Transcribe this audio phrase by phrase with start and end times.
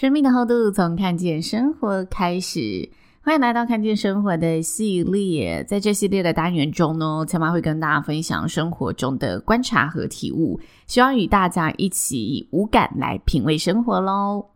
[0.00, 2.88] 生命的厚度，从看见生活开始。
[3.20, 5.62] 欢迎来到看见生活的系列。
[5.68, 14.46] 在这系列的单元中呢，千妈会跟大家分享生活中的观察和体悟，希望与大家一起以五感来品味生活喽。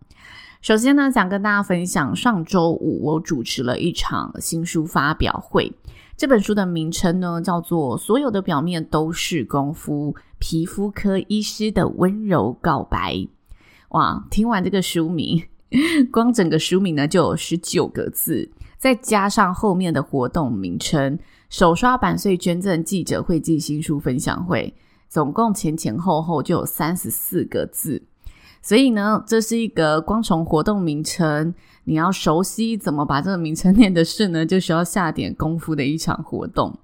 [0.62, 5.70] 首先呢，想跟大家分享，上周五我主持了一场新书发表会。
[6.16, 13.12] 这本书的名称呢，叫做《所有的表面都是功夫：皮肤科医师的温柔告白》。
[13.94, 14.24] 哇！
[14.28, 15.40] 听完这个书名，
[16.10, 21.16] 光整个书名呢就有十九个字，再加上后面的活动名称
[21.48, 24.74] “手刷版税捐赠记者会暨新书分享会”，
[25.08, 28.02] 总共前前后后就有三十四个字。
[28.60, 36.76] 所以呢，这是一个光从活动名称，你要熟悉怎么把这个名称念得顺呢，就需要下点功夫的一场活动。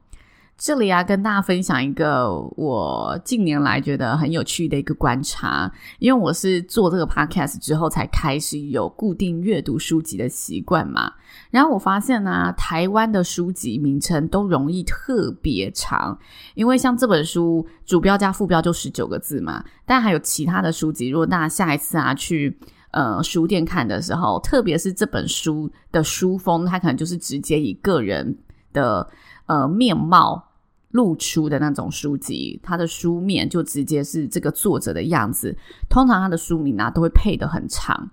[0.60, 11.10] 这里啊，跟大家分享一个我近年来觉得很有趣的一个观察，因为我是做这个 podcast 之后才开始有固定阅读书籍的习惯嘛。
[11.50, 16.18] 然后我发现呢、台湾的书籍名称都容易特别长，
[16.54, 22.54] 因为像这本书主标加副标就十九个字嘛，但还有其他的书籍，如果大家下一次啊去
[22.90, 28.36] 呃书店看的时候，特别是这本书的书封，它可能就是直接以个人
[28.74, 29.08] 的
[29.46, 30.48] 呃面貌。
[30.90, 35.56] 露出的那种书籍，它的书面就直接是这个作者的样子。
[35.88, 38.10] 通常它的书名啊都会配得很长，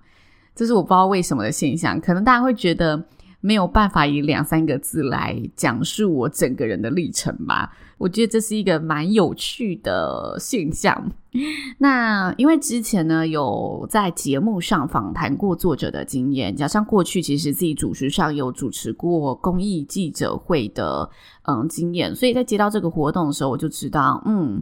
[0.55, 1.99] 这是我不知道为什么的现象。
[1.99, 3.03] 可能大家会觉得
[3.41, 7.71] 没有办法以两三个字来讲述我整个人的历程吧。
[7.97, 11.11] 我觉得这是一个蛮有趣的现象。
[11.77, 21.09] 那因为之前呢有在节目上访谈过作者的经验，加上过去其实自己主持上有主持过公益记者会的
[21.43, 24.61] 嗯经验，所以在接到这个活动的时候，我就知道，嗯，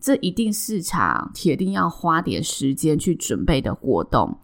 [0.00, 4.36] 这一定是场铁定要花点时间去准备的活动。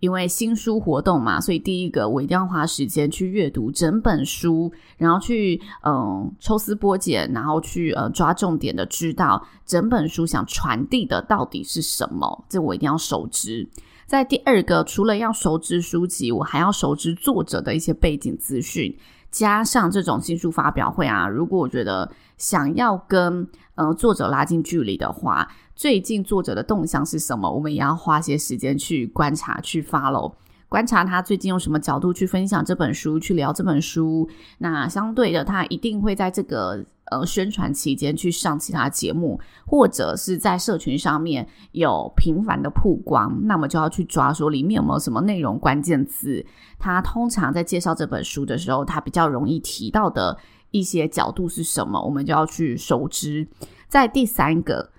[0.00, 13.68] 因为新书活动嘛，所以第一个我一定要花时间去阅读整本书，然后去嗯抽丝剥茧，然后去呃抓重点的知道整本书想传递的到底是什么，这我一定要熟知。
[14.06, 18.96] 在第二个，除了要熟知书籍，我还要熟知作者的一些背景资讯。
[19.30, 23.46] 加上这种新书发表会啊，如果我觉得想要跟
[23.78, 27.48] 呃作者拉近距离的话，最近作者的动向是什么？
[27.48, 30.34] 我们也要花些时间去观察、去 follow，
[30.68, 34.28] 观察他最近用什么角度去分享这本书、去聊这本书。
[34.58, 36.84] 那相对的，他一定会在这个。
[37.10, 46.44] 呃，宣传期间去上其他节目，或者是在社群上面有频繁的曝光，那么就要去抓说里面有没有什么内容关键字。
[46.78, 50.36] 他通常在介绍这本书的时候，他比较容易提到的
[50.70, 53.46] 一些角度是什么，我们就要去熟知。
[53.88, 54.90] 在第三个，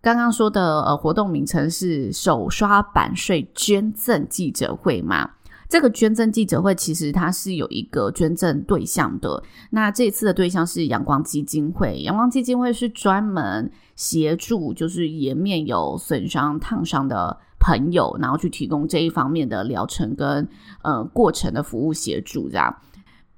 [0.00, 5.30] 刚刚说的活动名称是手刷版税捐赠记者会嘛？
[5.68, 11.98] 这个捐赠记者会其实它是有一个捐赠对象的，那这次的对象是阳光基金会。
[12.02, 20.46] 阳光基金会是专门协助就是颜面有损伤、烫伤的朋友，然后去提供这一方面的疗程跟
[20.82, 22.76] 呃过程的服务协助这样。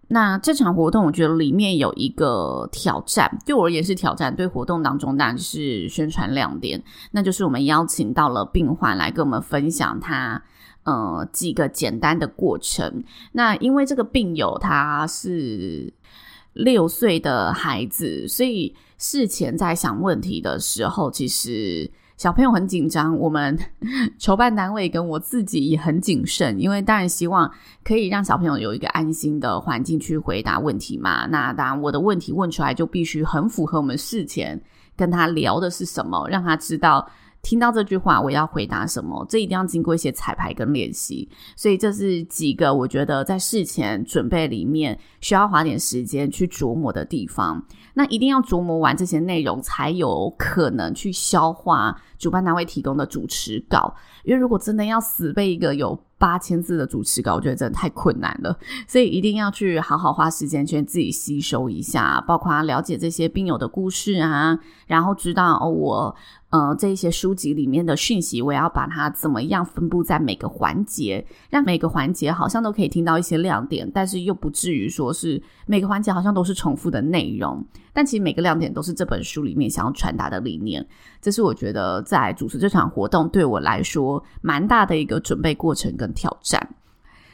[0.09, 6.83] 那这场活动我觉得里面有一个挑战，对我而言是挑战，对活动当中当然是宣传亮点，
[7.13, 10.43] 那就是我们邀请到了病患来跟我们分享他。
[10.85, 13.03] 呃，几个简单的过程。
[13.33, 15.91] 那因为这个病友他是
[16.53, 21.91] 六岁的孩子，所以事前在想问题的时候，其实
[22.25, 23.15] 小朋友很紧张。
[23.19, 23.55] 我们
[24.19, 27.53] 筹办单位跟我自己也很谨慎，因为当然希望
[27.85, 31.27] 可以让小朋友有一个安心的环境去回答问题嘛。
[31.27, 34.59] 那当然，我的问题问出来就必须很符合我们事前
[34.97, 37.07] 跟他聊的是什么，让他知道。
[37.45, 39.25] 听到这句话，我要回答什么？
[39.29, 47.63] 这一定要经过一些彩排跟练习，所以这是几个我觉得在事前准备里面需要花点时间去琢磨的地方。
[47.93, 53.95] 那一定要琢磨完这些内容，才有可能去消化主办单位提供的主持稿。
[54.25, 58.59] 因为如果真的要死背一个有八千字的主持稿，我觉得真的太困难了，
[58.89, 66.17] 所以一定要去好好花时间去自己吸收一下，包括了解这些病友的故事啊，然后知道哦，我
[66.55, 80.87] 呃这一些书籍里面的讯息，我要把它怎么样分布在每个环节，让每个环节好像都可以听到一些亮点，但是又不至于说是每个环节好像都是重复的内容，但其实每个亮点都是这本书里面想要传达的理念。
[81.21, 86.77] 这是我觉得在主持这场活动对我来说蛮大的一个准备过程跟挑战。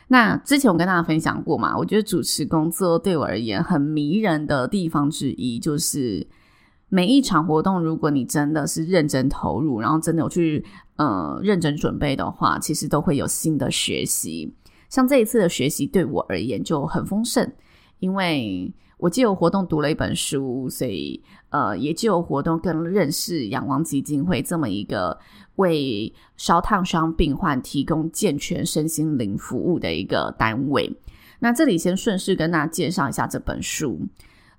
[0.09, 6.27] 那之前我跟大家分享过嘛，我觉得主持工作对我而言很迷人的地方之一，就是
[6.91, 10.63] 每一场活动，如果你真的是认真投入，然后真的有去
[10.97, 14.55] 呃认真准备的话，其实都会有新的学习。
[14.91, 17.51] 像这一次的学习对我而言就很丰盛，
[18.01, 25.19] 因为我借由活动读了一本书，所以呃也借由活动更认识阳光基金会这么一个。
[25.57, 30.91] 为烧烫伤病患提供健全身心灵服务的一个单位。
[31.39, 34.01] 那这里先顺势跟大家介绍一下这本书。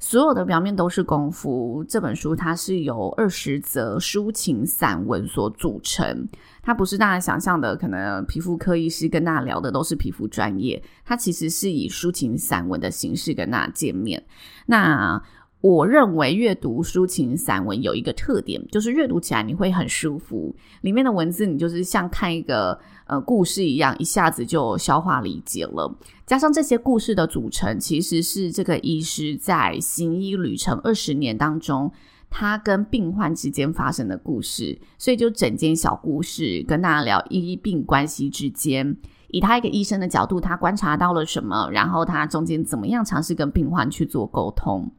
[0.02, 1.86] 所有的表面都是功夫。
[1.88, 6.28] 这本书它是由二十则抒情散文所组成。
[6.64, 10.82] 它不是大家想象的，可能皮肤科医师跟大家聊的都是皮肤专业。
[11.06, 14.22] 它其实是以抒情散文的形式跟大家见面。
[14.66, 15.22] 那
[15.62, 25.96] 我认为阅读抒情散文有一个特点，就是阅读起来你会很舒服，里面的文字你就是像看一个呃故事一样，一下子就消化理解了。
[26.26, 31.92] 加上这些故事的组成，其实是这个医师在行医旅程二十年当中，
[32.32, 38.98] 他跟病患之间发生的故事，所以就整间小故事跟大家聊医病关系之间，
[39.28, 44.92] 以他一个医生的角度，他观察到了什么，然后他中间怎么样尝试跟病患去做沟通。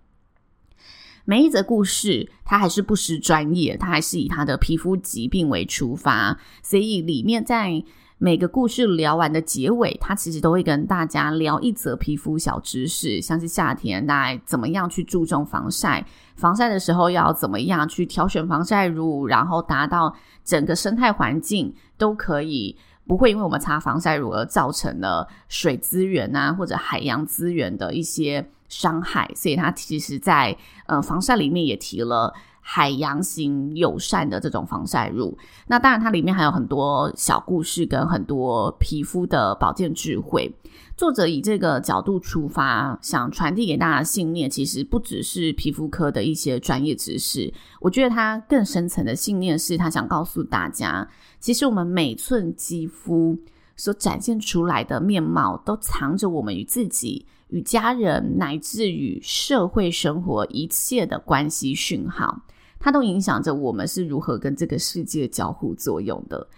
[1.25, 7.83] 每一则故事，它还是不失专业，它还是以他的皮肤疾病为出发，所以里面在
[8.19, 16.05] 每个故事聊完的结尾，它其实都会跟大家聊一则皮肤小知识，像是夏天大家怎么样去注重防晒，
[16.37, 20.15] 防晒的时候要怎么样去挑选防晒乳，然后达到
[20.45, 22.77] 整个生态环境都可以。
[23.05, 32.33] 不会因为我们擦防晒乳而造成了水资源啊，或者海洋资源的一些伤害，所以它其实在呃防晒里面也提了
[32.63, 35.37] 海洋型友善的这种防晒乳。
[35.67, 40.51] 那当然，它里面还有很多小故事跟很多皮肤的保健智慧。
[40.97, 47.53] 作者以这个角度出发，想传递给大家的信念，其实不只是皮肤科的一些专业知识。
[47.81, 51.07] 我觉得他更深层的信念是他想告诉大家，
[51.41, 53.37] 其实我们每寸肌肤
[53.77, 62.43] 所展现出来的面貌，都藏着我们与自己、与家人，乃至于社会生活一切的关系讯号，
[62.81, 66.49] 它都影响着我们是如何跟这个世界交互作用的。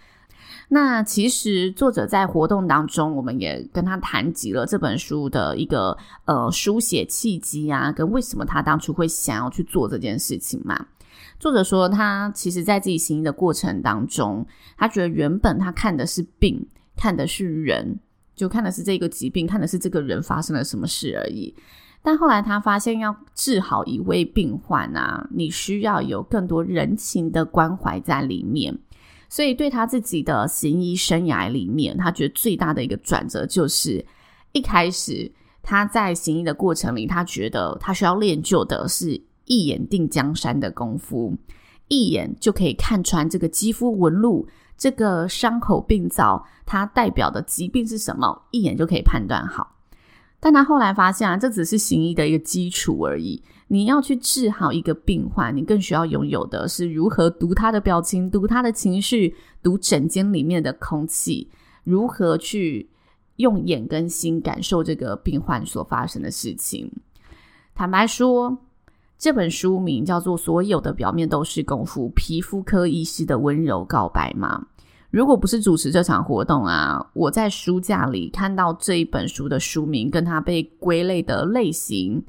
[0.69, 5.95] 那其实作者在活动当中，我们也跟他谈及了这本书的一个
[6.25, 10.87] 呃书写契机啊，跟为什么他当初会想要去做这件事情嘛。
[11.39, 14.47] 作者说，他其实在自己行医的过程当中，
[14.77, 16.65] 他觉得原本他看的是病，
[16.95, 17.99] 看的是人，
[18.35, 21.55] 就看的是这个疾病，看的是这个人发生了什么事而已。
[22.01, 28.77] 但后来他发现，要治好一位病患啊，你需要有更多人情的关怀在里面。
[29.27, 34.05] 所以，对他自己的行医生涯里面，他觉得最大的一个转折就是，
[34.51, 35.31] 一开始
[35.63, 41.35] 他在行医的过程里，他觉得他需要练就的是一眼定江山的功夫，
[41.87, 49.75] 一眼就可以看穿这个肌肤纹路、这个伤口病灶，它代表的疾病是什么，一眼就可以判断好。
[50.39, 53.41] 但他后来发现啊，这只是行医的一个基础而已。
[53.67, 61.49] 你要去治好一个病患，你更需要拥有的是如何读他的表情、读他的情绪、读诊间里面的空气，
[61.83, 62.87] 如何去
[63.37, 66.91] 用眼跟心感受这个病患所发生的事情。
[67.73, 68.55] 坦白说，
[69.17, 74.67] 这本书名叫做《所有的表面都是功夫：皮肤科医师的温柔告白》吗？
[75.09, 82.21] 如果不是主持这场活动啊，我在书架里看到这一本书的书名，跟它被归类的类型，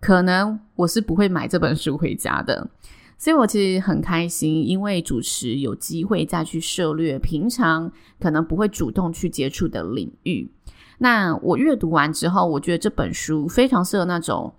[0.00, 2.68] 可能我是不会买这本书回家的。
[3.16, 10.52] 所以我其实很开心，因为主持有机会再去涉猎平常可能不会主动去接触的领域。
[10.98, 14.54] 那我阅读完之后，我觉得这本书非常适合那种。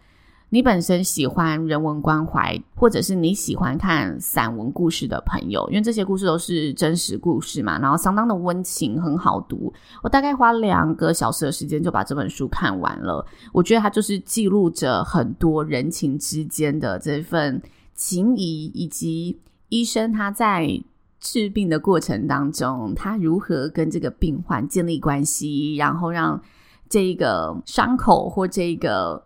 [0.52, 9.72] 你本身喜欢人文关怀，或者是你喜欢看散文故事的朋友，因为这些故事都是真实故事嘛，然后相当的温情，很好读。
[10.02, 13.24] 我大概花两个小时的时间就把这本书看完了。
[13.54, 17.62] 我觉得它就是记录着很多人情之间的这份
[17.94, 19.40] 情谊，以及
[19.70, 20.82] 医生他在
[21.20, 26.42] 治病的过程当中，他如何跟这个病患建立关系，然后让
[26.90, 29.24] 这个伤口或这个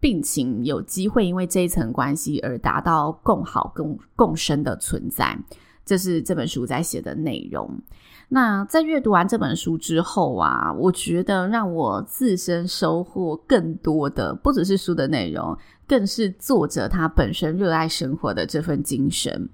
[0.00, 5.38] 病情有机会因为这一层关系而达到共好、共共生的存在。
[5.84, 7.80] 这是这本书在写的内容。
[8.28, 19.48] 那在阅读完这本书之后啊，我觉得让我自身收获更多的，不只是书的内容，更是作者他本身热爱生活的这份精神。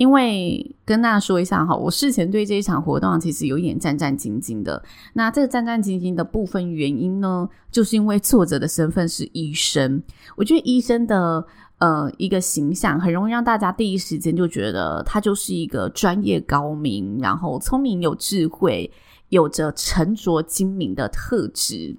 [0.00, 4.82] 因为跟大家说一下哈，我事前对这一场活动其实有一点战战兢兢的。
[5.12, 10.02] 那这个战战兢兢的部分原因呢，就是因为作者的身份是医生，
[10.36, 11.46] 我觉得医生的。
[11.80, 18.92] 呃，一个形象很容易让大家第一时间就觉得他就是一个专业高明，然后聪明有智慧，
[19.30, 21.96] 有着沉着精明的特质。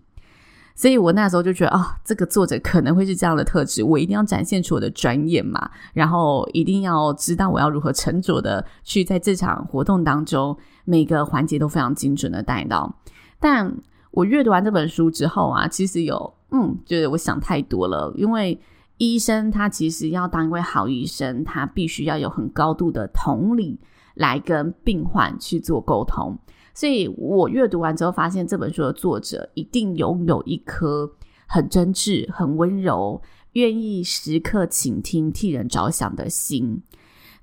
[0.76, 12.96] 所以我那时候就觉得啊、哦，这个作者可能会是这样的特质，我一定要展现出我的专业嘛，然后一定要知道我要如何沉着的去在这场活动当中每个环节都非常精准的带到。
[13.40, 13.76] 但
[14.12, 18.60] 我阅读完这本书之后啊，其实有嗯，觉得我想太多了，因为。
[18.98, 23.80] 医生他其实要当一位好医生，他必须要有很高度的同理
[24.14, 26.38] 来跟病患去做沟通。
[26.74, 31.12] 所以我阅读完之后，发现这本书的作者一定拥有一颗
[31.48, 33.22] 很真挚、很温柔、
[33.54, 36.82] 愿意时刻倾听、替人着想的心。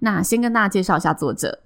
[0.00, 1.60] 那先跟大家介绍一下作者。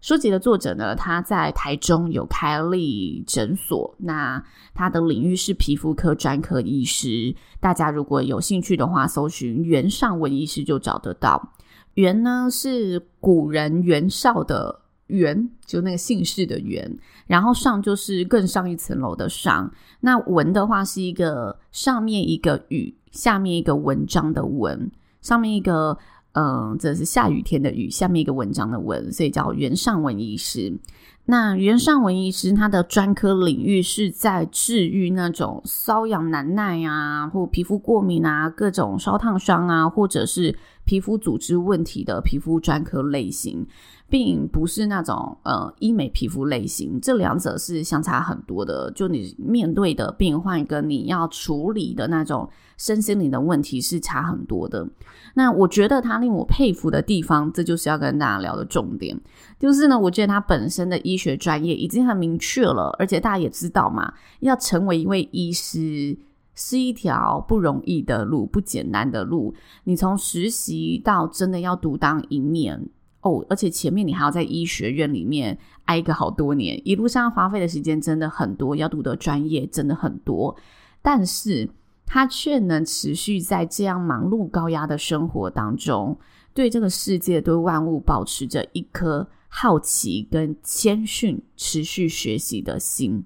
[0.00, 4.42] 书籍的作者呢，他在台中有开立诊所，那
[4.74, 7.32] 他的领域是皮肤科专科医师。
[7.60, 11.52] 大家如果有兴趣的话，搜寻袁尚文医师就找得到。
[11.94, 14.80] 袁呢是古人袁绍的
[15.12, 19.72] 元，就那个姓氏的元，然后上就是更上一层楼的上。
[20.00, 24.90] 那文的话是一个上面一个雨，下面一个文章的文，
[25.20, 25.98] 上面一个。
[26.34, 30.78] 嗯，这是下雨天的雨，下面一个文章的文，所以叫元上文医师。
[31.26, 43.66] 那袁尚文医师他的专科领域是在治愈那种瘙痒难耐啊，或皮肤过敏啊，各种烧烫伤啊，或者是皮肤组织问题的皮肤专科类型。
[44.12, 48.90] 并不是那种呃医美皮肤类型，这两者是相差很多的。
[48.90, 54.86] 就你面对的病患跟你要处理的那种身心灵的问题是差很多的。
[55.32, 59.18] 那我觉得他令我佩服的地方，这就是要跟大家聊的重点，
[59.58, 66.14] 就是呢，我觉得他本身的医学专业已经很明确了，而且大家也知道嘛，要成为一位医师
[66.54, 69.54] 是一条不容易的路，不简单的路。
[69.84, 72.90] 你从实习到真的要独当一面。
[73.22, 80.56] 哦，而且前面你还要在医学院里面挨个好多年，一路上花费的时间真的很多，要读的专业真的很多，
[81.00, 81.70] 但是
[82.04, 86.18] 他却能持续在这样忙碌高压的生活当中，
[86.52, 93.24] 对这个世界、对万物保持着一颗好奇跟谦逊、持续学习的心。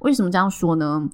[0.00, 1.08] 为什么这样说呢？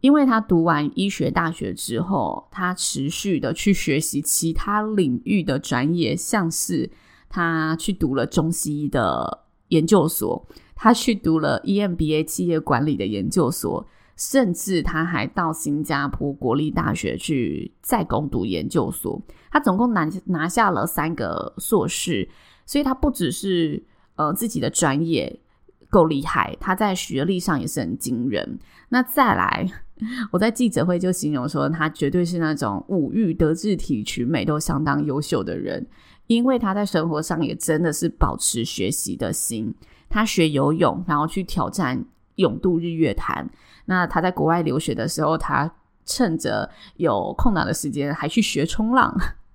[0.00, 6.90] 因为他读完医学大学之后，他持续的去学习其他领域的专业，像是。
[7.34, 13.86] 他去读了中西医的研究所，他去读了 EMBA 企业管理的研究所，
[14.18, 19.18] 甚至他还到新加坡国立大学去再攻读研究所。
[19.50, 22.28] 他总共拿拿下了三个硕士，
[22.66, 23.82] 所以他不只是
[24.16, 25.40] 呃自己的专业
[25.88, 28.58] 够厉害，他在学历上也是很惊人。
[28.90, 29.66] 那再来，
[30.32, 35.86] 我在记者会就形容说，他绝对是那种五育、德智体群美都相当优秀的人。
[36.26, 39.74] 因为他在生活上也真的是保持学习的心，
[40.08, 42.02] 他学游泳，然后去挑战
[42.36, 43.48] 勇渡日月潭。
[43.84, 45.70] 那他在国外留学的时候，他
[46.06, 49.14] 趁着有空档的时间还去学冲浪。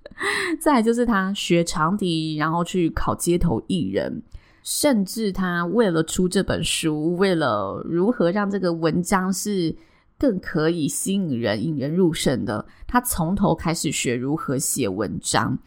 [0.60, 4.22] 再就是他学长笛，然后去考街头艺人，
[4.64, 9.76] 甚至他为了出这本书，为了如何让这个文章是
[10.18, 15.58] 更可以吸引人、引人入胜的，他从头开始学如何写文章。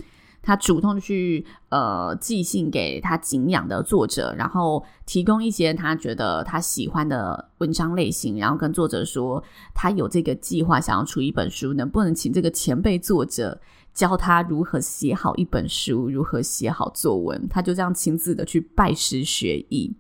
[0.42, 9.42] 他主动去呃寄信给他敬仰的作者，然后提供一些他觉得他喜欢的文章类型，然后跟作者说
[9.75, 13.61] 他有这个计划想要出一本书，能不能请这个前辈作者
[13.92, 17.47] 教他如何写好一本书，如何写好作文？
[17.49, 19.94] 他就这样亲自的去拜师学艺。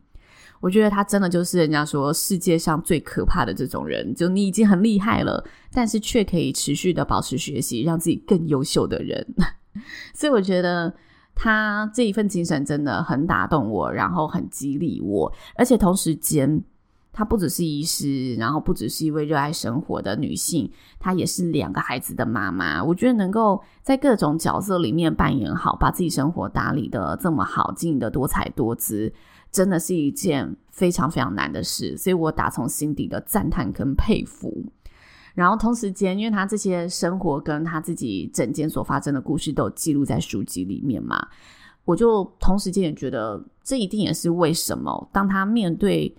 [0.60, 5.42] 我觉得他真的就是人家说世界上最可怕的这种人，就你已经很厉害了，
[5.72, 9.26] 但是却可以持续的保持学习，让自己更优秀的人。
[10.14, 10.92] 所以我觉得
[11.34, 16.62] 他这一份精神真的很打动我，然后很激励我，而且同时间，
[17.12, 22.82] 她不只是医师，然后不只是一位热爱生活的女性，她也是两个孩子的妈妈。
[22.82, 29.12] 我觉得能够在各种角色里面扮演好，把自己生活打理得这么好，经营得多彩多姿，
[29.50, 31.96] 真的是一件非常非常难的事。
[31.96, 34.66] 所以我打从心底的赞叹跟佩服。
[35.34, 41.26] 然后同时间，因为他这些生活跟他自己整间所发生的故事都记录在书籍里面嘛。
[41.84, 46.14] 我就同时间也觉得，这一定也是为什么，当他面对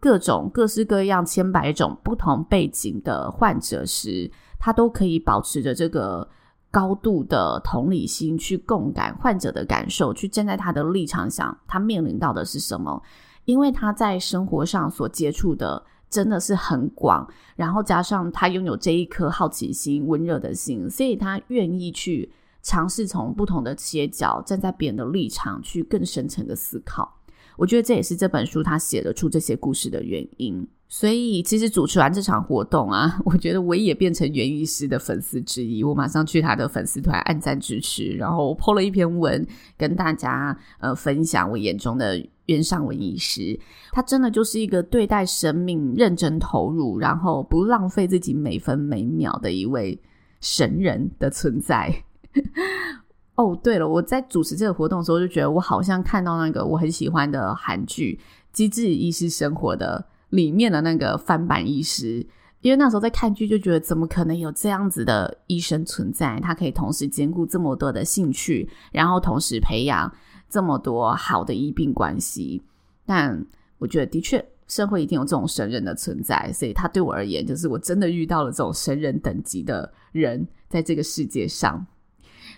[0.00, 6.28] 各种各式各样、千百种不同背景的患者时，他都可以保持着这个
[6.70, 13.00] 高度的同理心，去共感患者的感受，去站在他的立场想他面临到的是什么。
[13.44, 22.32] 因为他在生活上所接触的真的是很广，然后加上他拥有这一颗好奇心、温热的心，所以他愿意去。
[22.62, 27.16] 尝试从不同的切角，站在别人的立场去更深层的思考，
[27.56, 30.66] 我觉得这也是这本书他写得出这些故事的原因。
[30.88, 35.84] 所以，其实主持完这场活动啊， 我觉得我也变成袁医师的粉丝之一。
[35.84, 39.46] 我马上去他的粉丝团按赞支持，然后我 po 了一篇文
[39.78, 43.58] 跟大家呃分享我眼中的袁尚文医师。
[43.92, 50.00] 他真的就是一个对待生命认真投入，然后不浪费自己每分每秒的一位
[50.40, 51.94] 神人的存在。
[53.36, 58.18] 哦，对了，我在主持这个活动的时候，就觉得我好像看到那个我很喜欢的韩剧
[58.56, 62.26] 《机智医师生活》的里面的那个翻版医师，
[62.62, 66.40] 因为那时候在看剧，就觉得怎么可能有这样子的医生存在？
[66.40, 70.10] 他可以同时兼顾这么多的兴趣，然后同时培养
[70.48, 72.62] 这么多好的医病关系。
[73.04, 73.44] 但
[73.78, 81.86] 我觉得，的确，社会一定有这种神人的存在，所以他对我而言，就是我真的遇到了这种神人等级的人，在这个世界上。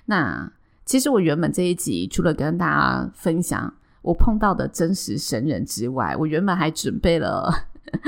[0.06, 0.50] 那
[0.86, 7.52] 其实我原本这一集除了跟大家分享我碰到的真实神人之外，我原本还准备了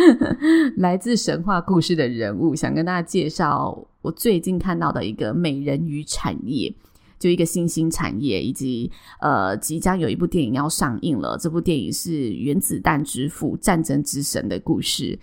[0.79, 6.75] 来自神话故事的人物，想跟大家介绍我最近看到的一个美人鱼产业，
[7.21, 15.17] 就一个新兴产业，以及呃即将有一部电影要上映了，这部电影是《原子弹之父：战争之神》的故事。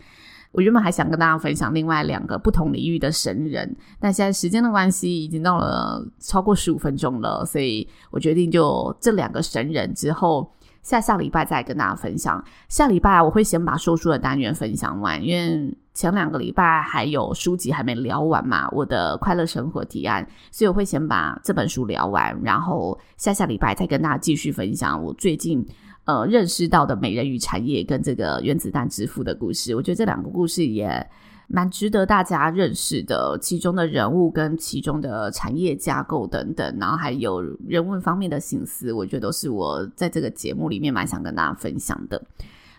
[0.53, 10.49] 我原本还想跟大家分享另外两个不同领域的神人，但现在时间的关系已经到了超过十五分钟了，所以我决定就这两个神人之后
[10.87, 12.41] 下下礼拜再跟大家分享。
[12.69, 25.67] 下礼拜我会先把说书的单元分享完，因为前两个礼拜还有书籍还没聊完嘛，我的快乐生活提案，所以我会先把这本书聊完，然后下下礼拜再跟大家继续分享我最近。
[26.05, 31.05] 呃，认识到的美人鱼产业跟这个原子弹之父的故事，我觉得这两个故事也
[31.47, 33.37] 蛮值得大家认识的。
[33.41, 42.21] 其中的人物跟其中的产业架构等等，然后还有人文方面的心思，我觉得都是我在这个节目里面蛮想跟大家分享的。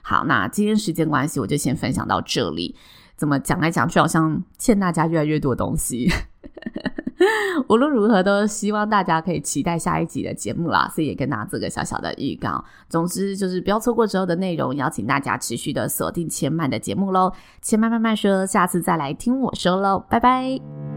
[0.03, 2.75] 好，那今天时间关系，我就先分享到这里。
[3.17, 6.11] 怎么讲来讲去，好像欠大家越来越多东西。
[7.69, 12.65] 无论如何，都希望大家可以期待下一集的节目啦，所以也跟大家做个小小的预告。
[12.89, 17.33] 总之，就是不要错过之后的内容，邀请大家持续的锁定千曼的节目喽。
[17.61, 20.88] 千曼慢慢说，下次再来听我说喽，拜拜。